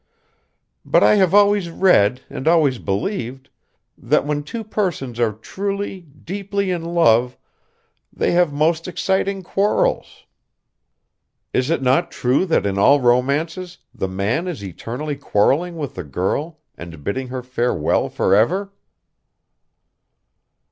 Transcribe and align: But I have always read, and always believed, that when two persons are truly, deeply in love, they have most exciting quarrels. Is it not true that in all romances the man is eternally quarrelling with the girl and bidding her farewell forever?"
But 0.83 1.03
I 1.03 1.13
have 1.17 1.31
always 1.31 1.69
read, 1.69 2.21
and 2.27 2.47
always 2.47 2.79
believed, 2.79 3.49
that 3.95 4.25
when 4.25 4.41
two 4.41 4.63
persons 4.63 5.19
are 5.19 5.31
truly, 5.33 5.99
deeply 6.01 6.71
in 6.71 6.83
love, 6.83 7.37
they 8.11 8.31
have 8.31 8.51
most 8.51 8.87
exciting 8.87 9.43
quarrels. 9.43 10.25
Is 11.53 11.69
it 11.69 11.83
not 11.83 12.09
true 12.09 12.47
that 12.47 12.65
in 12.65 12.79
all 12.79 12.99
romances 12.99 13.77
the 13.93 14.07
man 14.09 14.47
is 14.47 14.63
eternally 14.63 15.17
quarrelling 15.17 15.77
with 15.77 15.93
the 15.93 16.03
girl 16.03 16.57
and 16.75 17.03
bidding 17.03 17.27
her 17.27 17.43
farewell 17.43 18.09
forever?" 18.09 18.73